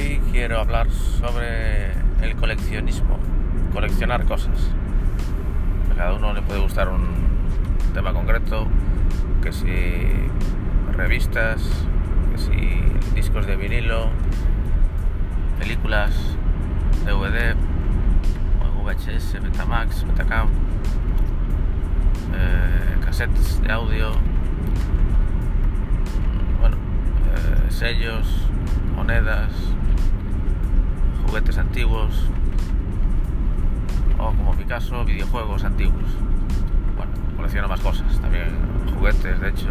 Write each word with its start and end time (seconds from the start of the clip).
Hoy 0.00 0.18
quiero 0.32 0.58
hablar 0.58 0.90
sobre 0.90 1.90
el 2.22 2.34
coleccionismo, 2.34 3.18
coleccionar 3.70 4.24
cosas. 4.24 4.58
A 5.92 5.94
cada 5.94 6.14
uno 6.14 6.32
le 6.32 6.40
puede 6.40 6.58
gustar 6.58 6.88
un 6.88 7.06
tema 7.92 8.14
concreto, 8.14 8.66
que 9.42 9.52
si 9.52 9.68
revistas, 10.96 11.60
que 12.32 12.38
si 12.38 13.14
discos 13.14 13.46
de 13.46 13.56
vinilo, 13.56 14.08
películas, 15.58 16.14
DVD, 17.04 17.54
VHS, 18.82 19.42
Betamax, 19.42 20.06
Betacam, 20.06 20.48
eh, 22.34 22.96
cassettes 23.04 23.60
de 23.60 23.70
audio, 23.70 24.12
bueno, 26.58 26.78
eh, 27.34 27.70
sellos, 27.70 28.48
monedas, 28.96 29.50
juguetes 31.30 31.58
antiguos 31.58 32.24
o 34.18 34.32
como 34.32 34.52
mi 34.54 34.64
caso, 34.64 35.04
videojuegos 35.04 35.62
antiguos. 35.62 36.10
Bueno, 36.96 37.12
colecciono 37.36 37.68
más 37.68 37.78
cosas, 37.78 38.20
también 38.20 38.48
juguetes, 38.96 39.40
de 39.40 39.48
hecho, 39.48 39.68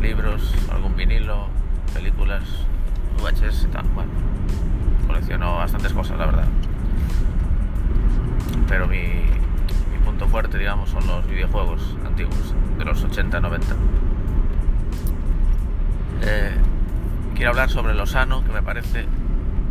libros, 0.00 0.54
algún 0.72 0.96
vinilo, 0.96 1.48
películas, 1.92 2.44
VHS 3.20 3.64
y 3.64 3.66
tal. 3.66 3.84
Bueno, 3.94 4.10
colecciono 5.06 5.56
bastantes 5.56 5.92
cosas, 5.92 6.16
la 6.16 6.24
verdad. 6.24 6.46
Pero 8.68 8.88
mi, 8.88 9.02
mi 9.02 9.98
punto 10.02 10.28
fuerte, 10.28 10.56
digamos, 10.56 10.88
son 10.88 11.06
los 11.06 11.28
videojuegos 11.28 11.94
antiguos, 12.06 12.54
de 12.78 12.84
los 12.86 13.06
80-90. 13.06 13.60
Eh, 16.22 16.54
quiero 17.34 17.50
hablar 17.50 17.68
sobre 17.68 17.92
lo 17.92 18.06
sano 18.06 18.42
que 18.42 18.50
me 18.50 18.62
parece 18.62 19.04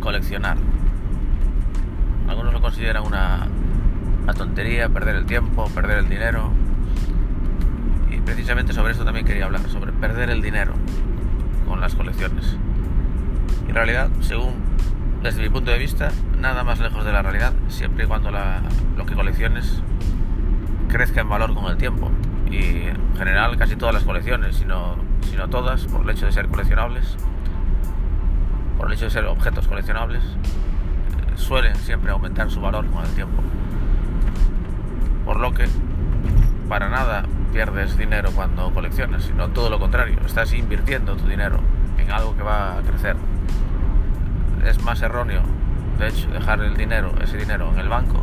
coleccionar. 0.06 0.56
Algunos 2.28 2.52
lo 2.52 2.60
consideran 2.60 3.04
una, 3.04 3.48
una 4.22 4.34
tontería, 4.34 4.88
perder 4.88 5.16
el 5.16 5.26
tiempo, 5.26 5.68
perder 5.74 5.98
el 5.98 6.08
dinero. 6.08 6.52
Y 8.08 8.20
precisamente 8.20 8.72
sobre 8.72 8.92
esto 8.92 9.04
también 9.04 9.26
quería 9.26 9.46
hablar, 9.46 9.68
sobre 9.68 9.90
perder 9.90 10.30
el 10.30 10.42
dinero 10.42 10.74
con 11.66 11.80
las 11.80 11.96
colecciones. 11.96 12.56
Y 13.66 13.70
en 13.70 13.74
realidad, 13.74 14.08
según 14.20 14.54
desde 15.24 15.42
mi 15.42 15.48
punto 15.48 15.72
de 15.72 15.78
vista, 15.78 16.12
nada 16.38 16.62
más 16.62 16.78
lejos 16.78 17.04
de 17.04 17.10
la 17.10 17.22
realidad, 17.22 17.52
siempre 17.66 18.04
y 18.04 18.06
cuando 18.06 18.30
la, 18.30 18.62
lo 18.96 19.06
que 19.06 19.14
colecciones 19.14 19.82
crezca 20.88 21.22
en 21.22 21.28
valor 21.28 21.52
con 21.52 21.64
el 21.64 21.78
tiempo. 21.78 22.12
Y 22.48 22.58
en 22.86 23.16
general 23.18 23.56
casi 23.56 23.74
todas 23.74 23.92
las 23.92 24.04
colecciones, 24.04 24.54
sino, 24.54 24.94
sino 25.28 25.48
todas, 25.48 25.84
por 25.86 26.02
el 26.02 26.10
hecho 26.10 26.26
de 26.26 26.32
ser 26.32 26.46
coleccionables, 26.46 27.16
por 28.76 28.88
el 28.88 28.94
hecho 28.94 29.06
de 29.06 29.10
ser 29.10 29.24
objetos 29.26 29.66
coleccionables, 29.68 30.22
suelen 31.36 31.74
siempre 31.76 32.10
aumentar 32.10 32.50
su 32.50 32.60
valor 32.60 32.86
con 32.86 33.04
el 33.04 33.10
tiempo. 33.10 33.42
Por 35.24 35.40
lo 35.40 35.52
que 35.52 35.66
para 36.68 36.88
nada 36.88 37.24
pierdes 37.52 37.96
dinero 37.96 38.30
cuando 38.34 38.70
coleccionas, 38.72 39.24
sino 39.24 39.48
todo 39.48 39.70
lo 39.70 39.78
contrario, 39.78 40.18
estás 40.26 40.52
invirtiendo 40.52 41.16
tu 41.16 41.26
dinero 41.26 41.60
en 41.98 42.10
algo 42.10 42.36
que 42.36 42.42
va 42.42 42.78
a 42.78 42.82
crecer. 42.82 43.16
Es 44.64 44.82
más 44.82 45.00
erróneo, 45.02 45.42
de 45.98 46.08
hecho, 46.08 46.28
dejar 46.30 46.60
el 46.60 46.76
dinero, 46.76 47.12
ese 47.22 47.36
dinero 47.36 47.70
en 47.72 47.78
el 47.78 47.88
banco, 47.88 48.20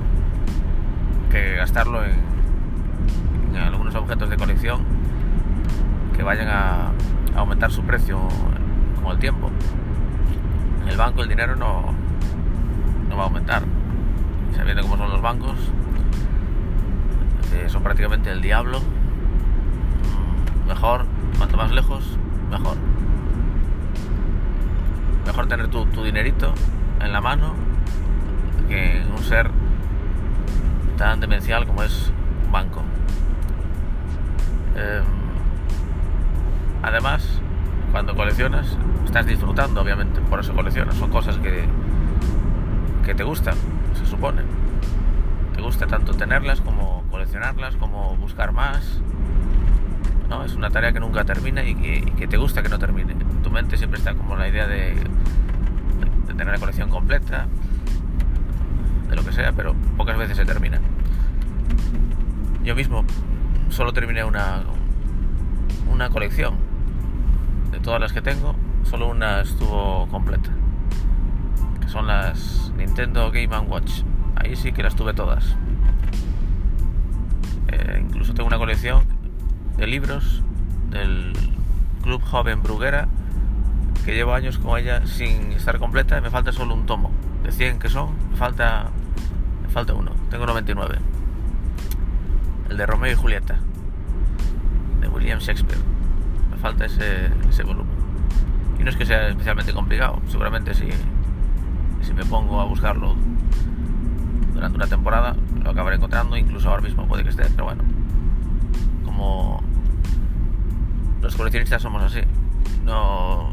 que 1.32 1.56
gastarlo 1.56 2.04
en 2.04 3.56
algunos 3.56 3.96
objetos 3.96 4.30
de 4.30 4.38
colección 4.38 4.82
que 6.16 6.24
vayan 6.24 6.48
a 6.50 6.92
aumentar 7.36 7.72
su 7.72 7.84
precio 7.84 8.20
con 9.02 9.12
el 9.14 9.20
tiempo. 9.20 9.50
El 10.88 10.98
banco 10.98 11.24
el 11.24 11.30
dinero 11.30 11.56
no, 11.56 11.94
no 13.10 13.18
va 13.18 13.24
a 13.24 13.26
aumentar. 13.26 13.64
Sabiendo 14.56 14.84
cómo 14.84 14.98
son 14.98 15.10
los 15.10 15.22
bancos, 15.22 15.58
eh, 17.54 17.70
son 17.70 17.84
prácticamente 17.84 18.32
el 18.32 18.42
diablo. 18.42 18.80
Mm, 18.80 20.68
Mejor, 20.68 21.06
cuanto 21.38 21.58
más 21.58 21.72
lejos, 21.72 22.18
mejor. 22.50 22.78
Mejor 25.26 25.48
tener 25.48 25.68
tu, 25.70 25.86
tu 25.88 26.04
dinerito 26.04 26.54
en 27.00 27.12
la 27.12 27.22
mano 27.22 27.54
que 28.68 29.04
un 29.16 29.24
ser 29.24 29.50
tan 30.98 31.20
demencial 31.20 31.66
como 31.66 31.84
es 31.84 32.12
un 32.46 32.52
banco. 32.52 32.82
Em, 34.76 35.04
además, 36.82 37.42
cuando 37.94 38.16
coleccionas, 38.16 38.76
estás 39.06 39.28
disfrutando, 39.28 39.80
obviamente, 39.80 40.20
por 40.22 40.40
eso 40.40 40.52
coleccionas. 40.56 40.96
Son 40.96 41.12
cosas 41.12 41.38
que, 41.38 41.64
que 43.06 43.14
te 43.14 43.24
gustan, 43.24 43.54
se 43.94 44.08
supone. 44.08 44.42
Te 45.56 45.62
gusta 45.62 45.86
tanto 45.86 46.16
tenerlas 46.16 46.60
como 46.60 47.04
coleccionarlas, 47.12 47.76
como 47.76 48.18
buscar 48.18 48.52
más. 48.52 49.00
¿no? 50.28 50.44
Es 50.44 50.56
una 50.56 50.72
tarea 50.72 50.92
que 50.92 51.00
nunca 51.00 51.24
termina 51.24 51.64
y 51.64 51.76
que, 51.76 52.02
que 52.18 52.28
te 52.28 52.38
gusta 52.38 52.64
que 52.64 52.70
no 52.70 52.80
termine. 52.80 53.14
Tu 53.44 53.52
mente 53.52 53.78
siempre 53.78 54.00
está 54.00 54.16
como 54.16 54.36
la 54.38 54.48
idea 54.48 54.66
de, 54.66 54.96
de 54.96 56.34
tener 56.34 56.48
la 56.48 56.58
colección 56.58 56.90
completa, 56.90 57.46
de 59.08 59.16
lo 59.16 59.24
que 59.24 59.34
sea, 59.34 59.52
pero 59.52 59.76
pocas 59.98 60.18
veces 60.18 60.36
se 60.36 60.46
termina. 60.46 60.82
Yo 62.64 62.74
mismo 62.74 63.06
solo 63.70 63.94
terminé 63.94 64.24
una, 64.24 64.64
una 65.92 66.10
colección. 66.10 66.63
De 67.74 67.80
todas 67.80 68.00
las 68.00 68.14
que 68.14 68.22
tengo, 68.22 68.54
solo 68.84 69.10
una 69.10 69.42
estuvo 69.42 70.08
completa. 70.10 70.52
Que 71.82 71.90
son 71.90 72.06
las 72.06 72.72
Nintendo 72.78 73.32
Game 73.32 73.58
Watch. 73.58 74.04
Ahí 74.36 74.56
sí 74.56 74.72
que 74.72 74.84
las 74.84 74.96
tuve 74.96 75.16
todas. 75.16 75.56
Eh, 77.70 78.00
incluso 78.00 78.36
tengo 78.36 78.46
una 78.46 78.60
colección 78.60 79.06
de 79.76 79.88
libros 79.88 80.44
del 80.92 81.34
Club 82.04 82.22
Joven 82.22 82.62
Bruguera 82.62 83.08
que 84.06 84.14
llevo 84.14 84.36
años 84.36 84.60
con 84.60 84.78
ella 84.78 85.08
sin 85.08 85.54
estar 85.54 85.80
completa 85.80 86.22
me 86.22 86.30
falta 86.30 86.52
solo 86.52 86.76
un 86.76 86.86
tomo. 86.86 87.10
De 87.44 87.52
100 87.52 87.80
que 87.80 87.90
son, 87.90 88.12
me 88.30 88.38
falta, 88.38 88.92
me 89.64 89.70
falta 89.70 89.96
uno. 89.96 90.12
Tengo 90.30 90.46
99. 90.46 91.00
El 92.70 92.78
de 92.78 92.86
Romeo 92.86 93.12
y 93.12 93.16
Julieta, 93.16 93.58
de 95.02 95.08
William 95.08 95.40
Shakespeare. 95.40 95.93
Falta 96.64 96.86
ese, 96.86 97.30
volumen. 97.64 97.94
Y 98.80 98.84
no 98.84 98.90
es 98.90 98.96
que 98.96 99.06
sea 99.06 99.28
especialmente 99.28 99.74
complicado, 99.74 100.20
seguramente 100.30 100.74
si, 100.74 100.88
si 102.02 102.14
me 102.14 102.26
pongo 102.26 102.60
a 102.62 102.64
buscarlo 102.66 103.16
durante 104.54 104.78
una 104.78 104.88
temporada 104.88 105.36
lo 105.62 105.72
acabaré 105.72 105.98
encontrando, 105.98 106.38
incluso 106.38 106.70
ahora 106.70 106.82
mismo 106.82 107.08
puede 107.08 107.24
que 107.24 107.30
esté, 107.30 107.44
pero 107.52 107.66
bueno, 107.66 107.84
como 109.04 109.62
los 111.22 111.36
coleccionistas 111.36 111.82
somos 111.82 112.02
así, 112.04 112.22
no, 112.86 113.52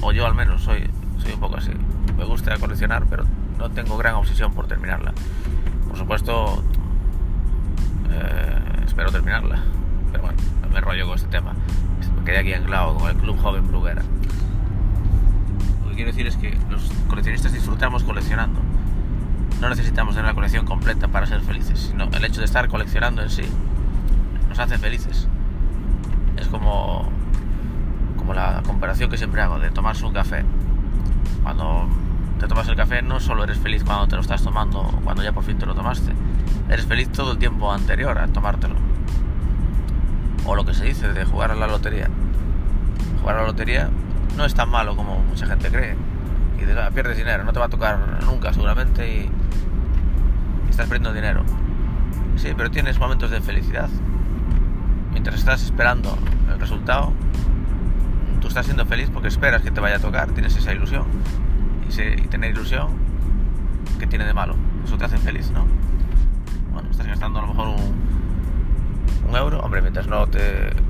o 0.00 0.12
yo 0.12 0.26
al 0.26 0.34
menos 0.34 0.62
soy, 0.62 0.88
soy 1.18 1.32
un 1.32 1.40
poco 1.40 1.56
así, 1.56 1.72
me 2.16 2.24
gusta 2.24 2.56
coleccionar, 2.58 3.06
pero 3.10 3.24
no 3.58 3.70
tengo 3.70 3.96
gran 3.96 4.14
obsesión 4.14 4.52
por 4.54 4.66
terminarla. 4.66 5.12
Por 5.88 5.98
supuesto, 5.98 6.62
eh, 8.10 8.82
espero 8.86 9.10
terminarla, 9.10 9.62
pero 10.10 10.24
bueno, 10.24 10.38
no 10.61 10.61
me 10.72 10.80
rollo 10.80 11.06
con 11.06 11.16
este 11.16 11.28
tema. 11.28 11.54
Me 12.18 12.24
quedé 12.24 12.38
aquí 12.38 12.52
anclado 12.54 12.96
con 12.96 13.10
el 13.10 13.16
Club 13.16 13.40
Joven 13.40 13.68
Bruguera. 13.68 14.02
Lo 15.82 15.88
que 15.90 15.94
quiero 15.94 16.10
decir 16.10 16.26
es 16.26 16.36
que 16.36 16.56
los 16.70 16.90
coleccionistas 17.08 17.52
disfrutamos 17.52 18.04
coleccionando. 18.04 18.60
No 19.60 19.68
necesitamos 19.68 20.14
tener 20.14 20.28
la 20.28 20.34
colección 20.34 20.64
completa 20.64 21.08
para 21.08 21.26
ser 21.26 21.40
felices, 21.40 21.78
sino 21.90 22.04
el 22.04 22.24
hecho 22.24 22.40
de 22.40 22.46
estar 22.46 22.68
coleccionando 22.68 23.22
en 23.22 23.30
sí 23.30 23.44
nos 24.48 24.58
hace 24.58 24.76
felices. 24.76 25.28
Es 26.36 26.46
como, 26.48 27.08
como 28.18 28.34
la 28.34 28.62
comparación 28.66 29.10
que 29.10 29.16
siempre 29.16 29.40
hago 29.40 29.58
de 29.58 29.70
tomarse 29.70 30.04
un 30.04 30.12
café. 30.12 30.44
Cuando 31.42 31.88
te 32.38 32.46
tomas 32.48 32.68
el 32.68 32.76
café 32.76 33.02
no 33.02 33.20
solo 33.20 33.44
eres 33.44 33.58
feliz 33.58 33.84
cuando 33.84 34.08
te 34.08 34.16
lo 34.16 34.20
estás 34.20 34.42
tomando 34.42 34.82
cuando 35.04 35.22
ya 35.22 35.32
por 35.32 35.44
fin 35.44 35.58
te 35.58 35.64
lo 35.64 35.74
tomaste, 35.74 36.12
eres 36.68 36.86
feliz 36.86 37.10
todo 37.10 37.32
el 37.32 37.38
tiempo 37.38 37.72
anterior 37.72 38.18
a 38.18 38.26
tomártelo. 38.26 38.91
O 40.44 40.54
lo 40.56 40.64
que 40.64 40.74
se 40.74 40.84
dice 40.84 41.12
de 41.12 41.24
jugar 41.24 41.50
a 41.50 41.54
la 41.54 41.66
lotería. 41.66 42.08
Jugar 43.20 43.36
a 43.36 43.40
la 43.42 43.46
lotería 43.46 43.88
no 44.36 44.44
es 44.44 44.54
tan 44.54 44.68
malo 44.70 44.96
como 44.96 45.18
mucha 45.20 45.46
gente 45.46 45.68
cree. 45.70 45.96
Y 46.58 46.78
"Ah, 46.78 46.90
pierdes 46.92 47.16
dinero, 47.16 47.44
no 47.44 47.52
te 47.52 47.58
va 47.58 47.66
a 47.66 47.68
tocar 47.68 47.98
nunca 48.24 48.52
seguramente 48.52 49.08
y, 49.08 49.30
estás 50.70 50.86
perdiendo 50.86 51.12
dinero. 51.12 51.42
Sí, 52.36 52.52
pero 52.56 52.70
tienes 52.70 52.98
momentos 52.98 53.30
de 53.30 53.40
felicidad. 53.40 53.90
Mientras 55.10 55.36
estás 55.36 55.62
esperando 55.62 56.16
el 56.50 56.58
resultado, 56.58 57.12
tú 58.40 58.48
estás 58.48 58.64
siendo 58.64 58.86
feliz 58.86 59.10
porque 59.12 59.28
esperas 59.28 59.62
que 59.62 59.70
te 59.70 59.80
vaya 59.80 59.96
a 59.96 60.00
tocar, 60.00 60.30
tienes 60.30 60.56
esa 60.56 60.72
ilusión. 60.72 61.04
Y, 61.88 62.00
y 62.00 62.26
tener 62.28 62.52
ilusión, 62.52 62.88
¿qué 63.98 64.06
tiene 64.06 64.24
de 64.24 64.32
malo? 64.32 64.56
Eso 64.84 64.96
te 64.96 65.04
hace 65.04 65.18
feliz, 65.18 65.50
¿no? 65.50 65.66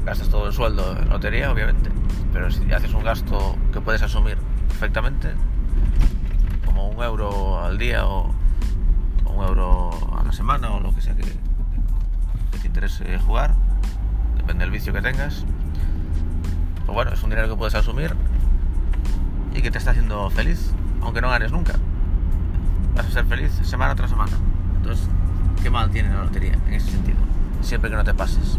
Gastas 0.04 0.28
todo 0.28 0.46
el 0.46 0.52
sueldo 0.52 0.96
en 0.96 1.08
lotería, 1.08 1.50
obviamente. 1.50 1.90
Pero 2.32 2.50
si 2.50 2.72
haces 2.72 2.92
un 2.94 3.04
gasto 3.04 3.56
que 3.72 3.80
puedes 3.80 4.02
asumir 4.02 4.38
perfectamente, 4.68 5.32
como 6.64 6.88
un 6.88 7.02
euro 7.02 7.62
al 7.62 7.78
día 7.78 8.06
o, 8.06 8.34
un 9.26 9.44
euro 9.44 9.90
a 10.18 10.24
la 10.24 10.32
semana 10.32 10.70
o 10.70 10.80
lo 10.80 10.94
que 10.94 11.00
sea 11.00 11.14
que, 11.14 11.22
te 11.22 12.66
interese 12.66 13.18
jugar, 13.18 13.54
depende 14.36 14.64
del 14.64 14.70
vicio 14.70 14.92
que 14.92 15.02
tengas. 15.02 15.44
Pues 16.86 16.94
bueno, 16.94 17.12
es 17.12 17.22
un 17.22 17.30
dinero 17.30 17.48
que 17.48 17.56
puedes 17.56 17.74
asumir 17.74 18.14
y 19.54 19.62
que 19.62 19.70
te 19.70 19.78
está 19.78 19.90
haciendo 19.90 20.30
feliz, 20.30 20.72
aunque 21.00 21.20
no 21.20 21.28
ganes 21.28 21.52
nunca. 21.52 21.74
Vas 22.94 23.06
a 23.06 23.10
ser 23.10 23.24
feliz 23.26 23.52
semana 23.62 23.94
tras 23.94 24.10
semana. 24.10 24.32
Entonces, 24.76 25.08
¿qué 25.62 25.70
mal 25.70 25.90
tiene 25.90 26.10
la 26.10 26.24
lotería 26.24 26.58
en 26.66 26.74
ese 26.74 26.90
sentido? 26.90 27.18
Siempre 27.62 27.90
que 27.90 27.96
no 27.96 28.04
te 28.04 28.14
pases. 28.14 28.58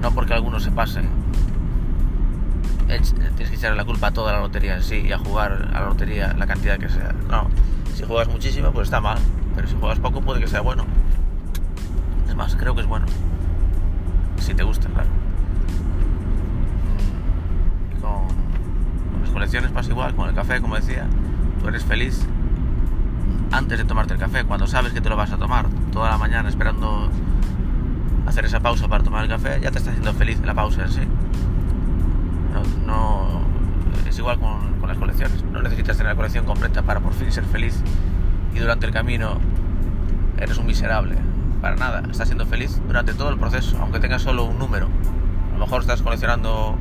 No 0.00 0.10
porque 0.12 0.34
algunos 0.34 0.62
se 0.62 0.70
pasen. 0.70 1.08
Tienes 2.86 3.50
que 3.50 3.56
echarle 3.56 3.76
la 3.76 3.84
culpa 3.84 4.08
a 4.08 4.10
toda 4.12 4.32
la 4.32 4.40
lotería 4.40 4.76
en 4.76 4.82
sí 4.82 5.02
y 5.06 5.12
a 5.12 5.18
jugar 5.18 5.70
a 5.72 5.80
la 5.80 5.86
lotería 5.86 6.34
la 6.34 6.46
cantidad 6.46 6.78
que 6.78 6.88
sea. 6.88 7.12
No, 7.28 7.48
si 7.94 8.04
juegas 8.04 8.28
muchísimo, 8.28 8.70
pues 8.72 8.86
está 8.86 9.00
mal. 9.00 9.18
Pero 9.54 9.68
si 9.68 9.74
juegas 9.78 9.98
poco, 9.98 10.20
puede 10.20 10.40
que 10.40 10.46
sea 10.46 10.60
bueno. 10.60 10.84
Es 12.28 12.34
más, 12.34 12.54
creo 12.56 12.74
que 12.74 12.82
es 12.82 12.86
bueno. 12.86 13.06
Si 14.38 14.54
te 14.54 14.62
gusta, 14.62 14.88
claro. 14.88 15.08
Mm, 17.98 18.00
con, 18.00 19.22
las 19.22 19.30
colecciones 19.30 19.70
pasa 19.72 19.90
igual, 19.90 20.14
con 20.14 20.28
el 20.28 20.34
café, 20.34 20.60
como 20.60 20.76
decía. 20.76 21.06
Tú 21.60 21.68
eres 21.68 21.84
feliz 21.84 22.26
antes 23.50 23.78
de 23.78 23.84
tomarte 23.84 24.14
el 24.14 24.20
café, 24.20 24.44
cuando 24.44 24.66
sabes 24.66 24.92
que 24.92 25.00
te 25.00 25.08
lo 25.08 25.16
vas 25.16 25.32
a 25.32 25.38
tomar 25.38 25.66
toda 25.92 26.10
la 26.10 26.18
mañana 26.18 26.48
esperando 26.48 27.10
hacer 28.26 28.44
esa 28.44 28.60
pausa 28.60 28.88
para 28.88 29.02
tomar 29.04 29.24
el 29.24 29.30
café, 29.30 29.60
ya 29.60 29.70
te 29.70 29.78
está 29.78 29.90
haciendo 29.90 30.12
feliz 30.12 30.40
la 30.44 30.54
pausa 30.54 30.82
en 30.82 30.88
sí. 30.90 31.00
No, 32.86 33.40
es 34.08 34.18
igual 34.18 34.38
con, 34.38 34.74
con, 34.80 34.88
las 34.88 34.98
colecciones. 34.98 35.42
No 35.44 35.62
necesitas 35.62 35.96
tener 35.96 36.12
la 36.12 36.16
colección 36.16 36.44
completa 36.44 36.82
para 36.82 37.00
por 37.00 37.12
fin 37.12 37.30
ser 37.30 37.44
feliz 37.44 37.82
y 38.54 38.58
durante 38.58 38.86
el 38.86 38.92
camino 38.92 39.38
eres 40.38 40.58
un 40.58 40.66
miserable. 40.66 41.16
Para 41.60 41.76
nada, 41.76 42.02
estás 42.10 42.28
siendo 42.28 42.46
feliz 42.46 42.80
durante 42.86 43.14
todo 43.14 43.30
el 43.30 43.38
proceso, 43.38 43.76
aunque 43.80 43.98
tengas 43.98 44.22
solo 44.22 44.44
un 44.44 44.58
número. 44.58 44.88
A 45.50 45.58
lo 45.58 45.64
mejor 45.64 45.80
estás 45.80 46.02
coleccionando, 46.02 46.76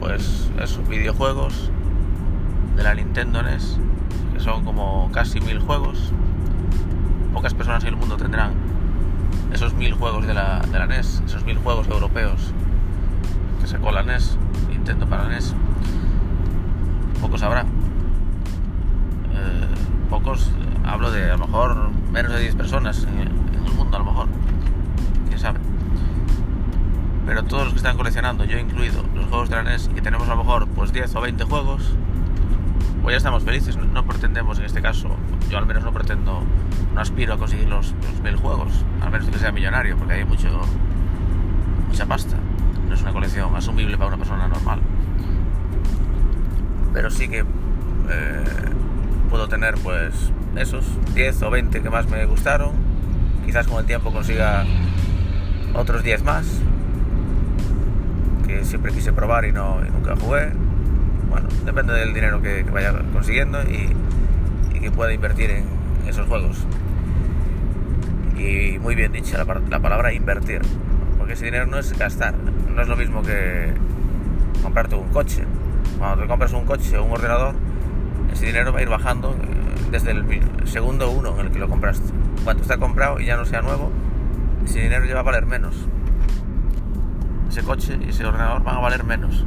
pues, 0.00 0.50
esos 0.60 0.86
videojuegos 0.88 1.70
de 2.76 2.82
la 2.82 2.94
Nintendo 2.94 3.42
NES, 3.42 3.78
que 4.34 4.40
son 4.40 4.64
como 4.64 5.10
casi 5.12 5.40
mil 5.40 5.60
juegos. 5.60 6.12
Pocas 7.32 7.54
personas 7.54 7.82
en 7.84 7.90
el 7.90 7.96
mundo 7.96 8.16
tendrán 8.16 8.52
esos 9.52 9.74
mil 9.74 9.94
juegos 9.94 10.26
de 10.26 10.34
la, 10.34 10.60
de 10.60 10.78
la 10.78 10.86
NES, 10.86 11.22
esos 11.26 11.44
mil 11.44 11.58
juegos 11.58 11.88
europeos 11.88 12.52
que 13.60 13.66
sacó 13.66 13.90
la 13.90 14.02
NES, 14.02 14.36
Nintendo 14.68 15.06
para 15.06 15.28
NES, 15.28 15.54
pocos 17.20 17.42
habrá. 17.42 17.62
Eh, 17.62 17.66
pocos, 20.10 20.50
hablo 20.84 21.10
de 21.10 21.30
a 21.30 21.36
lo 21.36 21.46
mejor 21.46 21.90
menos 22.12 22.32
de 22.32 22.40
10 22.40 22.54
personas 22.54 23.04
en, 23.04 23.66
el 23.66 23.72
mundo, 23.74 23.96
a 23.96 24.00
lo 24.00 24.06
mejor, 24.06 24.28
quién 25.26 25.38
sabe. 25.38 25.58
Pero 27.26 27.42
todos 27.44 27.64
los 27.64 27.72
que 27.72 27.78
están 27.78 27.96
coleccionando, 27.96 28.44
yo 28.44 28.58
incluido, 28.58 29.02
los 29.14 29.26
juegos 29.26 29.48
de 29.50 29.56
la 29.56 29.62
NES, 29.64 29.90
y 29.96 30.00
tenemos 30.00 30.28
a 30.28 30.34
lo 30.34 30.44
mejor 30.44 30.68
pues 30.68 30.92
10 30.92 31.14
o 31.16 31.20
20 31.20 31.44
juegos, 31.44 31.96
pues 33.06 33.14
ya 33.14 33.18
estamos 33.18 33.44
felices. 33.44 33.76
No 33.76 34.04
pretendemos 34.04 34.58
en 34.58 34.64
este 34.64 34.82
caso, 34.82 35.08
yo 35.48 35.58
al 35.58 35.64
menos 35.64 35.84
no 35.84 35.92
pretendo, 35.92 36.42
no 36.92 37.00
aspiro 37.00 37.34
a 37.34 37.38
conseguir 37.38 37.68
los, 37.68 37.94
mil 38.24 38.34
juegos, 38.34 38.84
al 39.00 39.12
menos 39.12 39.28
que 39.28 39.38
sea 39.38 39.52
millonario, 39.52 39.96
porque 39.96 40.14
hay 40.14 40.24
mucho 40.24 40.48
mucha 41.86 42.04
pasta. 42.04 42.36
No 42.88 42.92
es 42.92 43.02
una 43.02 43.12
colección 43.12 43.54
asumible 43.54 43.96
para 43.96 44.08
una 44.08 44.16
persona 44.16 44.48
normal. 44.48 44.80
Pero 46.92 47.08
sí 47.08 47.28
que 47.28 47.44
eh, 48.10 48.44
puedo 49.30 49.46
tener 49.46 49.76
pues 49.84 50.32
esos 50.56 50.84
10 51.14 51.42
o 51.42 51.50
20 51.50 51.80
que 51.80 51.90
más 51.90 52.08
me 52.08 52.26
gustaron. 52.26 52.72
Quizás 53.44 53.68
con 53.68 53.78
el 53.78 53.86
tiempo 53.86 54.12
consiga 54.12 54.64
otros 55.74 56.02
10 56.02 56.24
más 56.24 56.60
que 58.48 58.64
siempre 58.64 58.92
quise 58.92 59.12
probar 59.12 59.44
y, 59.44 59.52
no, 59.52 59.78
y 59.86 59.90
nunca 59.90 60.16
jugué 60.16 60.65
bueno, 61.28 61.48
depende 61.64 61.94
del 61.94 62.14
dinero 62.14 62.40
que, 62.40 62.62
vaya 62.64 62.92
consiguiendo 63.12 63.62
y, 63.62 63.94
que 64.78 64.90
pueda 64.90 65.12
invertir 65.12 65.50
en 65.50 65.64
esos 66.06 66.28
juegos. 66.28 66.64
Y 68.38 68.78
muy 68.78 68.94
bien 68.94 69.12
dicha 69.12 69.42
la, 69.42 69.60
la, 69.68 69.80
palabra 69.80 70.12
invertir, 70.12 70.60
porque 71.18 71.32
ese 71.32 71.46
dinero 71.46 71.66
no 71.66 71.78
es 71.78 71.98
gastar, 71.98 72.34
no 72.36 72.82
es 72.82 72.88
lo 72.88 72.96
mismo 72.96 73.22
que 73.22 73.72
comprarte 74.62 74.94
un 74.94 75.08
coche. 75.08 75.44
Cuando 75.98 76.22
te 76.22 76.28
compras 76.28 76.52
un 76.52 76.64
coche 76.66 76.96
o 76.98 77.04
un 77.04 77.12
ordenador, 77.12 77.54
ese 78.32 78.46
dinero 78.46 78.72
va 78.72 78.80
a 78.80 78.82
ir 78.82 78.88
bajando 78.88 79.30
eh, 79.32 79.90
desde 79.90 80.10
el 80.12 80.24
segundo 80.66 81.10
uno 81.10 81.40
en 81.40 81.46
el 81.46 81.52
que 81.52 81.58
lo 81.58 81.68
compraste. 81.68 82.12
Cuando 82.44 82.62
está 82.62 82.76
comprado 82.76 83.18
y 83.18 83.26
ya 83.26 83.36
no 83.36 83.44
sea 83.44 83.62
nuevo, 83.62 83.90
ese 84.64 84.80
dinero 84.80 85.04
ya 85.06 85.14
va 85.14 85.20
a 85.20 85.24
valer 85.24 85.46
menos. 85.46 85.74
Ese 87.48 87.62
coche 87.62 87.98
y 88.04 88.10
ese 88.10 88.24
ordenador 88.24 88.62
van 88.62 88.76
a 88.76 88.80
valer 88.80 89.04
menos 89.04 89.46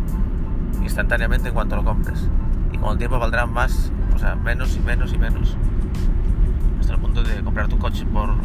instantáneamente 0.90 1.50
en 1.50 1.54
cuanto 1.54 1.76
lo 1.76 1.84
compres. 1.84 2.28
Y 2.74 2.78
con 2.78 2.92
el 2.92 2.98
tiempo 2.98 3.20
valdrán 3.20 3.54
más, 3.54 3.92
o 4.16 4.20
sea, 4.20 4.36
menos 4.36 4.76
y 4.76 4.80
menos 4.80 5.14
y 5.14 5.18
menos. 5.18 5.56
Hasta 6.80 6.94
el 6.94 7.00
punto 7.00 7.24
de 7.24 7.42
comprar 7.44 7.68
tu 7.68 7.78
coche 7.78 8.06
por 8.06 8.36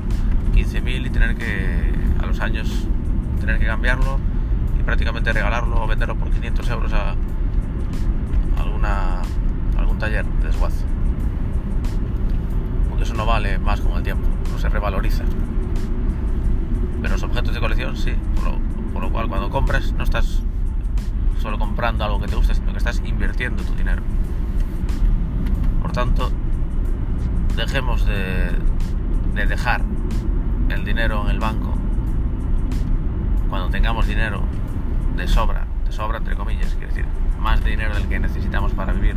15.000 0.53 1.07
y 1.07 1.11
tener 1.11 1.37
que, 1.37 1.93
a 2.23 2.27
los 2.27 2.41
años, 2.41 2.87
tener 3.41 3.59
que 3.59 3.67
cambiarlo 3.67 4.19
y 4.79 4.83
prácticamente 4.83 5.33
regalarlo 5.33 5.83
o 5.83 5.87
venderlo 5.87 6.17
por 6.17 6.31
500 6.31 6.69
euros 6.71 6.93
a 6.93 7.15
alguna, 8.61 9.23
algún 9.79 9.99
taller 9.99 10.27
de 10.27 10.47
desguace. 10.47 10.85
Porque 12.91 13.05
eso 13.05 13.15
no 13.15 13.25
vale 13.25 13.59
más 13.59 13.81
con 13.81 13.97
el 13.97 14.03
tiempo, 14.03 14.29
no 14.53 14.59
se 14.59 14.69
revaloriza. 14.69 15.25
Pero 17.01 17.15
los 17.15 17.23
objetos 17.23 17.55
de 17.55 17.61
colección 17.61 17.97
sí, 17.97 18.13
por 18.93 19.03
lo 19.03 19.11
cual 19.11 19.29
cuando 19.29 19.49
compras 19.49 19.93
no 19.93 20.05
estás 20.05 20.43
solo 21.45 21.59
comprando 21.59 22.03
algo 22.03 22.19
que 22.19 22.27
te 22.27 22.37
gusta, 22.37 22.55
sino 22.55 22.73
que 22.73 22.79
estás 22.79 23.03
invirtiendo 23.05 23.63
tu 23.63 23.75
dinero. 23.75 24.01
Por 25.83 25.93
tanto, 25.93 26.33
dejemos 27.55 28.07
de, 28.07 28.51
dejar 29.47 29.83
el 30.71 30.87
dinero 30.87 31.23
en 31.25 31.31
el 31.33 31.41
banco 31.41 31.75
cuando 33.51 33.69
tengamos 33.69 34.07
dinero 34.07 34.41
de 35.19 35.29
sobra, 35.29 35.67
de 35.85 35.93
sobra 35.93 36.17
entre 36.17 36.35
comillas, 36.35 36.73
quiere 36.77 36.87
decir, 36.87 37.05
más 37.39 37.63
dinero 37.63 37.95
del 37.95 38.09
que 38.09 38.19
necesitamos 38.19 38.73
para 38.73 38.95
vivir, 38.95 39.15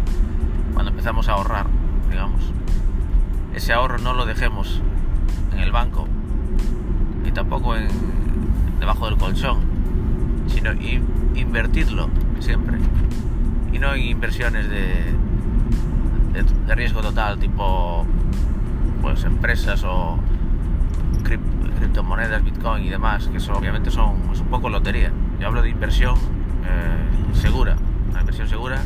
cuando 0.73 0.91
empezamos 0.91 1.29
a 1.29 1.31
ahorrar, 1.31 1.67
digamos, 2.09 2.41
ese 3.55 3.71
ahorro 3.71 3.99
no 3.99 4.13
lo 4.13 4.25
dejemos 4.25 4.81
en 5.53 5.59
el 5.59 5.71
banco 5.71 6.09
y 7.25 7.31
tampoco 7.31 7.77
en, 7.77 7.87
debajo 8.81 9.05
del 9.05 9.17
colchón, 9.17 9.61
sino 10.47 10.71
invertirlo 11.37 12.09
siempre. 12.39 12.77
Y 13.71 13.79
no 13.79 13.93
en 13.93 14.01
inversiones 14.01 14.69
de, 14.69 15.13
de, 16.33 16.75
riesgo 16.75 17.01
total, 17.01 17.39
tipo 17.39 18.05
pues 19.01 19.23
empresas 19.23 19.83
o 19.83 20.19
criptomonedas, 21.23 22.43
bitcoin 22.43 22.85
y 22.85 22.89
demás, 22.89 23.27
que 23.27 23.37
eso 23.37 23.53
obviamente 23.53 23.91
son 23.91 24.29
es 24.31 24.39
un 24.39 24.47
poco 24.47 24.69
lotería. 24.69 25.11
Yo 25.39 25.47
hablo 25.47 25.61
de 25.61 25.69
inversión 25.69 26.15
eh, 26.15 27.35
segura, 27.35 27.75
una 28.09 28.21
inversión 28.21 28.47
segura, 28.47 28.81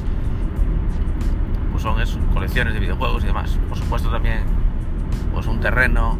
pues 1.72 1.84
son 1.84 1.96
colecciones 2.34 2.74
de 2.74 2.79
videojuegos 2.79 3.24
y 3.24 3.27
demás. 3.27 3.58
Por 3.70 3.77
supuesto 3.77 4.10
también 4.10 4.43
pues 5.34 5.48
un 5.48 5.60
terreno, 5.60 6.17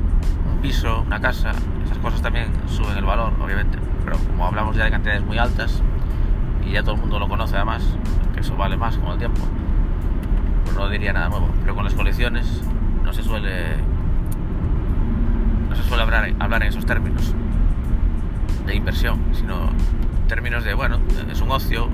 un 0.52 0.62
piso, 0.62 1.04
una 1.06 1.20
casa, 1.20 1.52
esas 1.86 1.98
cosas 2.00 2.22
también 2.22 2.48
suben 2.68 2.98
el 2.98 3.06
valor, 3.06 3.34
obviamente. 3.42 3.78
Pero 4.06 4.18
como 4.18 4.48
hablamos 4.48 4.76
ya 4.76 4.86
de 4.86 4.92
cantidades 4.92 5.24
muy 5.24 5.38
altas, 5.38 5.82
y 6.72 6.76
ya 6.76 6.84
todo 6.84 6.96
el 6.96 7.02
mundo 7.02 7.20
lo 7.20 7.28
conoce 7.28 7.58
además, 7.58 7.84
que 8.34 8.40
eso 8.40 8.56
vale 8.56 8.78
más 8.78 8.98
con 8.98 9.12
el 9.12 9.18
tiempo, 9.18 9.42
pues 10.64 10.76
no 10.76 10.88
diría 10.90 11.12
nada 11.12 11.28
nuevo. 11.28 11.50
Pero 11.62 11.76
con 11.76 11.84
las 11.84 11.94
colecciones 11.94 12.48
no 13.04 13.12
se 13.12 13.24
suele 13.24 13.76
no 15.70 15.76
se 15.76 15.84
suele 15.84 16.04
hablar, 16.04 16.34
hablar 16.40 16.64
en 16.64 16.70
esos 16.70 16.86
términos 16.86 17.34
de 18.66 18.76
inversión, 18.76 19.20
sino 19.34 19.70
términos 20.28 20.64
de, 20.64 20.74
bueno, 20.74 21.00
es 21.30 21.42
un 21.42 21.52
ocio, 21.52 21.90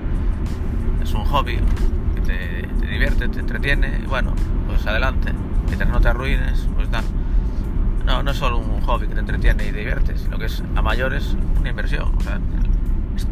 es 1.01 1.11
un 1.13 1.25
hobby 1.25 1.59
que 2.13 2.21
te, 2.21 2.87
divierte, 2.87 3.29
te 3.29 3.39
entretiene, 3.39 4.01
y 4.03 4.05
bueno, 4.05 4.33
pues 4.67 4.85
adelante, 4.85 5.33
mientras 5.65 5.89
no 5.89 5.99
te 5.99 6.09
arruines, 6.09 6.67
pues 6.75 6.89
tal. 6.89 7.03
No, 8.05 8.21
no 8.21 8.31
es 8.31 8.37
solo 8.37 8.59
un 8.59 8.81
hobby 8.81 9.07
que 9.07 9.15
te 9.15 9.19
entretiene 9.21 9.67
y 9.67 9.71
te 9.71 9.77
divierte, 9.79 10.17
sino 10.17 10.37
que 10.37 10.45
es 10.45 10.63
a 10.75 10.81
mayores 10.83 11.35
una 11.59 11.69
inversión, 11.69 12.11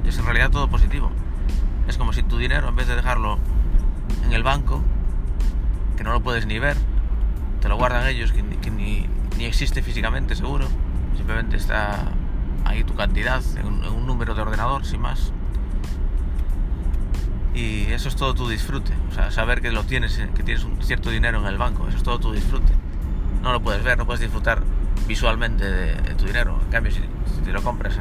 es 0.05 0.17
en 0.17 0.25
realidad 0.25 0.49
todo 0.49 0.67
positivo. 0.67 1.11
Es 1.87 1.97
como 1.97 2.13
si 2.13 2.23
tu 2.23 2.37
dinero, 2.37 2.69
en 2.69 2.75
vez 2.75 2.87
de 2.87 2.95
dejarlo 2.95 3.37
en 4.25 4.33
el 4.33 4.43
banco, 4.43 4.81
que 5.97 6.03
no 6.03 6.11
lo 6.11 6.21
puedes 6.21 6.45
ni 6.45 6.59
ver, 6.59 6.77
te 7.61 7.69
lo 7.69 7.77
guardan 7.77 8.07
ellos, 8.07 8.31
que, 8.31 8.71
ni, 8.71 9.07
existe 9.39 9.81
físicamente 9.81 10.35
seguro, 10.35 10.67
simplemente 11.15 11.57
está 11.57 12.11
ahí 12.63 12.83
tu 12.83 12.95
cantidad 12.95 13.41
en 13.57 13.67
un, 13.67 14.05
número 14.05 14.35
de 14.35 14.41
ordenador, 14.41 14.85
sin 14.85 15.01
más. 15.01 15.31
Y 17.53 17.91
eso 17.91 18.09
es 18.09 18.15
todo 18.15 18.35
tu 18.35 18.47
disfrute. 18.47 18.93
Saber 19.31 19.61
que 19.61 19.71
lo 19.71 19.83
tienes, 19.83 20.21
que 20.35 20.43
tienes 20.43 20.63
un 20.63 20.81
cierto 20.83 21.09
dinero 21.09 21.39
en 21.39 21.47
el 21.47 21.57
banco, 21.57 21.87
eso 21.87 21.97
es 21.97 22.03
todo 22.03 22.19
tu 22.19 22.33
disfrute. 22.33 22.73
No 23.41 23.51
lo 23.51 23.61
puedes 23.61 23.83
ver, 23.83 23.97
no 23.97 24.05
puedes 24.05 24.21
disfrutar 24.21 24.61
visualmente 25.07 25.65
de, 25.65 26.15
tu 26.15 26.25
dinero. 26.25 26.59
En 26.65 26.71
cambio, 26.71 26.91
si, 26.91 27.01
te 27.43 27.51
lo 27.51 27.61
compras, 27.63 27.97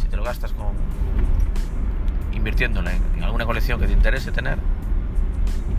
si 0.00 0.08
te 0.08 0.16
lo 0.16 0.22
gastas 0.22 0.52
con 0.52 0.66
invirtiéndolo 2.42 2.90
en, 2.90 3.22
alguna 3.22 3.46
colección 3.46 3.78
que 3.78 3.86
te 3.86 3.92
interese 3.92 4.32
tener, 4.32 4.58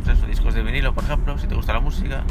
pues 0.05 0.25
discos 0.27 0.53
de 0.53 0.63
vinilo, 0.63 0.93
por 0.93 1.03
ejemplo, 1.03 1.37
si 1.37 1.45
te 1.45 1.55
gusta 1.55 1.73
la 1.73 1.81
música, 1.81 2.23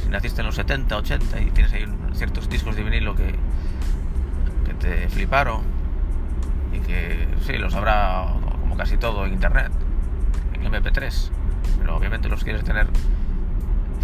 si 0.00 0.08
naciste 0.10 0.42
en 0.42 0.46
los 0.46 0.54
70, 0.54 0.96
80 0.96 1.40
y 1.40 1.50
tienes 1.50 1.72
ahí 1.72 1.86
ciertos 2.12 2.48
discos 2.48 2.76
de 2.76 2.84
vinilo 2.84 3.16
que, 3.16 3.34
que 4.64 4.74
te 4.74 5.08
fliparon 5.08 5.62
y 6.72 6.78
que 6.86 7.26
sí, 7.44 7.58
los 7.58 7.74
habrá 7.74 8.26
como 8.60 8.76
casi 8.76 8.96
todo 8.96 9.26
en 9.26 9.32
internet, 9.32 9.72
en 10.52 10.62
MP3, 10.62 11.30
pero 11.80 11.96
obviamente 11.96 12.28
los 12.28 12.44
quieres 12.44 12.62
tener 12.62 12.86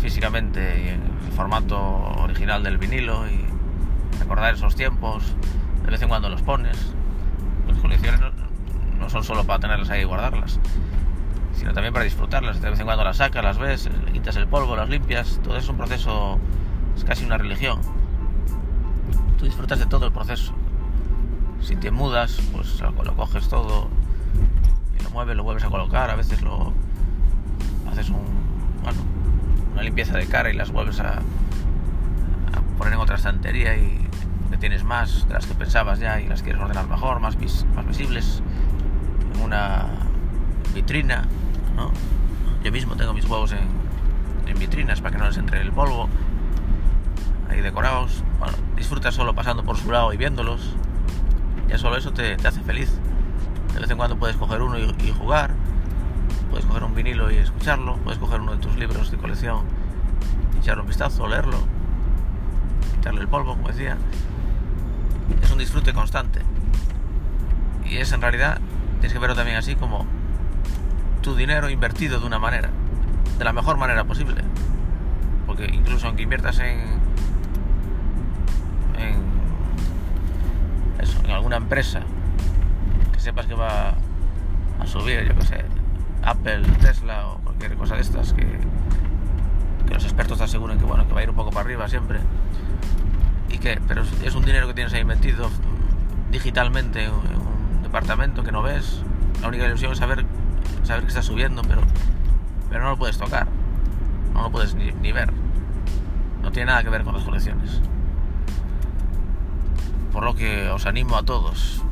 físicamente 0.02 0.82
y 0.84 0.88
en 0.88 1.02
el 1.26 1.32
formato 1.36 1.78
original 2.24 2.64
del 2.64 2.76
vinilo 2.76 3.28
y 3.28 3.38
recordar 4.18 4.52
esos 4.52 4.74
tiempos, 4.74 5.36
de 5.84 5.92
vez 5.92 6.02
en 6.02 6.08
cuando 6.08 6.28
los 6.28 6.42
pones. 6.42 6.92
Las 7.68 7.78
colecciones 7.78 8.20
no, 9.00 9.08
son 9.10 9.24
solo 9.24 9.44
para 9.44 9.58
tenerlas 9.58 9.90
ahí 9.90 10.02
y 10.02 10.04
guardarlas, 10.04 10.60
sino 11.54 11.72
también 11.72 11.92
para 11.92 12.04
disfrutarlas. 12.04 12.60
De 12.60 12.70
vez 12.70 12.78
en 12.78 12.86
cuando 12.86 13.04
las 13.04 13.16
sacas, 13.16 13.42
las 13.42 13.58
ves, 13.58 13.90
le 14.04 14.12
quitas 14.12 14.36
el 14.36 14.46
polvo, 14.46 14.76
las 14.76 14.88
limpias, 14.88 15.40
todo 15.42 15.56
es 15.56 15.68
un 15.68 15.76
proceso, 15.76 16.38
es 16.96 17.04
casi 17.04 17.24
una 17.24 17.38
religión. 17.38 17.80
Tú 19.38 19.44
disfrutas 19.46 19.78
de 19.78 19.86
todo 19.86 20.06
el 20.06 20.12
proceso. 20.12 20.52
Si 21.62 21.76
te 21.76 21.90
mudas, 21.90 22.40
pues 22.52 22.80
lo, 22.80 23.16
coges 23.16 23.48
todo 23.48 23.88
y 24.98 25.02
lo 25.02 25.10
mueves, 25.10 25.36
lo 25.36 25.42
vuelves 25.42 25.64
a 25.64 25.70
colocar, 25.70 26.10
a 26.10 26.14
veces 26.14 26.42
lo 26.42 26.72
haces 27.90 28.10
una 29.72 29.82
limpieza 29.82 30.16
de 30.16 30.26
cara 30.26 30.50
y 30.50 30.54
las 30.54 30.70
vuelves 30.70 31.00
a, 31.00 31.20
poner 32.78 32.94
en 32.94 33.00
otra 33.00 33.16
estantería 33.16 33.76
y 33.76 34.00
tienes 34.60 34.84
más 34.84 35.26
de 35.26 35.34
las 35.34 35.46
que 35.46 35.54
pensabas 35.54 35.98
ya 35.98 36.20
y 36.20 36.28
las 36.28 36.42
quieres 36.42 36.60
ordenar 36.60 36.86
mejor, 36.86 37.18
más, 37.18 37.36
visibles, 37.38 38.42
una 39.50 39.88
vitrina, 40.72 41.24
¿no? 41.74 41.90
Yo 42.62 42.70
mismo 42.70 42.94
tengo 42.94 43.12
mis 43.12 43.24
huevos 43.24 43.50
en, 43.50 43.66
en 44.46 44.58
vitrinas 44.60 45.00
para 45.00 45.10
que 45.10 45.18
no 45.18 45.26
les 45.26 45.38
entre 45.38 45.60
el 45.60 45.72
polvo, 45.72 46.08
ahí 47.48 47.60
decorados. 47.60 48.22
Bueno, 48.38 48.56
disfrutas 48.76 49.12
solo 49.12 49.34
pasando 49.34 49.64
por 49.64 49.76
su 49.76 49.90
lado 49.90 50.12
y 50.12 50.16
viéndolos. 50.16 50.76
Ya 51.68 51.78
solo 51.78 51.96
eso 51.96 52.12
te, 52.12 52.34
hace 52.34 52.60
feliz. 52.60 52.92
De 53.74 53.80
vez 53.80 53.90
en 53.90 53.96
cuando 53.96 54.16
puedes 54.16 54.36
coger 54.36 54.62
uno 54.62 54.78
y 54.78 55.10
jugar 55.10 55.52
Puedes 56.48 56.66
coger 56.66 56.84
un 56.84 56.94
vinilo 56.94 57.30
y 57.30 57.36
escucharlo, 57.36 57.96
puedes 57.98 58.18
coger 58.18 58.40
uno 58.40 58.52
de 58.52 58.58
tus 58.58 58.76
libros 58.76 59.10
de 59.10 59.16
colección 59.16 59.64
y 60.54 60.58
echarle 60.58 60.82
un 60.82 60.88
vistazo, 60.88 61.28
leerlo, 61.28 61.58
quitarle 62.96 63.20
el 63.20 63.28
polvo, 63.28 63.54
como 63.54 63.68
decía. 63.68 63.96
Es 65.42 65.50
un 65.50 65.58
disfrute 65.58 65.92
constante. 65.92 66.40
Y 67.84 67.96
es 67.96 68.12
en 68.12 68.20
realidad, 68.20 68.60
tienes 69.00 69.12
que 69.12 69.18
verlo 69.18 69.34
también 69.34 69.56
así 69.56 69.74
como 69.74 70.06
tu 71.22 71.34
dinero 71.34 71.68
invertido 71.70 72.20
de 72.20 72.26
una 72.26 72.38
manera, 72.38 72.70
de 73.38 73.44
la 73.44 73.52
mejor 73.52 73.76
manera 73.76 74.04
posible. 74.04 74.42
Porque 75.46 75.66
incluso 75.72 76.06
aunque 76.06 76.22
inviertas 76.22 76.58
en, 76.60 76.78
en, 78.98 79.16
eso, 81.00 81.18
en 81.24 81.30
alguna 81.30 81.56
empresa 81.56 82.02
que 83.12 83.20
sepas 83.20 83.46
que 83.46 83.54
va 83.54 83.94
a 84.78 84.86
subir, 84.86 85.26
yo 85.26 85.34
que 85.34 85.42
sé, 85.42 85.64
Apple, 86.22 86.62
Tesla 86.80 87.26
o 87.28 87.38
cualquier 87.38 87.74
cosa 87.76 87.96
de 87.96 88.02
estas 88.02 88.32
que, 88.32 88.46
los 89.90 90.04
expertos 90.04 90.38
te 90.38 90.44
aseguran 90.44 90.78
que 90.78 90.84
bueno 90.84 91.04
que 91.08 91.12
va 91.12 91.18
a 91.18 91.22
ir 91.24 91.30
un 91.30 91.34
poco 91.34 91.50
para 91.50 91.62
arriba 91.62 91.88
siempre 91.88 92.20
y 93.48 93.58
que 93.58 93.80
pero 93.88 94.02
es 94.02 94.34
un 94.36 94.44
dinero 94.44 94.68
que 94.68 94.74
tienes 94.74 94.92
ahí 94.92 95.04
metido 95.04 95.50
digitalmente 96.30 97.08
departamento 97.90 98.42
que 98.42 98.52
no 98.52 98.62
ves 98.62 99.02
la 99.40 99.48
única 99.48 99.66
ilusión 99.66 99.92
es 99.92 99.98
saber 99.98 100.24
saber 100.84 101.02
que 101.02 101.08
está 101.08 101.22
subiendo 101.22 101.62
pero 101.62 101.82
pero 102.68 102.84
no 102.84 102.90
lo 102.90 102.96
puedes 102.96 103.18
tocar 103.18 103.48
no 104.32 104.42
lo 104.42 104.50
puedes 104.50 104.74
ni, 104.74 104.92
ni 104.92 105.12
ver 105.12 105.32
no 106.42 106.52
tiene 106.52 106.66
nada 106.66 106.82
que 106.82 106.90
ver 106.90 107.02
con 107.02 107.14
las 107.14 107.24
colecciones 107.24 107.80
por 110.12 110.24
lo 110.24 110.34
que 110.34 110.68
os 110.68 110.86
animo 110.86 111.16
a 111.16 111.22
todos 111.22 111.82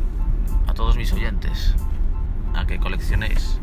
a 0.66 0.74
todos 0.74 0.96
mis 0.96 1.12
oyentes 1.12 1.74
a 2.54 2.66
que 2.66 2.78
coleccionéis 2.78 3.60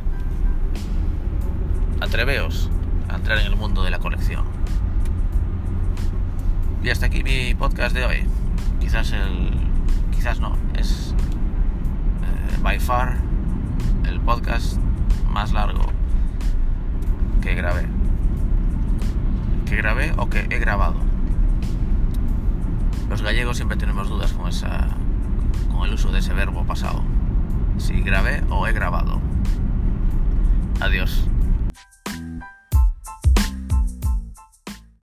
atreveos 2.01 2.69
a 3.09 3.15
entrar 3.15 3.37
en 3.39 3.47
el 3.47 3.55
mundo 3.55 3.83
de 3.83 3.91
la 3.91 3.99
colección. 3.99 4.45
Y 6.83 6.89
hasta 6.89 7.07
aquí 7.07 7.23
mi 7.23 7.53
podcast 7.55 7.95
de 7.95 8.05
hoy. 8.05 8.23
Quizás 8.79 9.11
el. 9.11 9.51
Quizás 10.11 10.39
no. 10.39 10.55
Es. 10.77 11.15
By 12.65 12.79
far. 12.79 13.17
El 14.07 14.19
podcast 14.21 14.79
más 15.29 15.51
largo 15.51 15.85
que 17.43 17.53
grabé. 17.53 17.85
Que 19.67 19.75
grabé 19.75 20.13
o 20.17 20.31
que 20.31 20.47
he 20.49 20.57
grabado. 20.57 20.95
Los 23.07 23.21
gallegos 23.21 23.57
siempre 23.57 23.77
tenemos 23.77 24.09
dudas 24.09 24.33
con 24.33 24.49
esa. 24.49 24.87
con 25.71 25.87
el 25.87 25.93
uso 25.93 26.11
de 26.11 26.17
ese 26.17 26.33
verbo 26.33 26.65
pasado. 26.65 27.03
Si 27.77 28.01
grabé 28.01 28.41
o 28.49 28.65
he 28.65 28.73
grabado. 28.73 29.21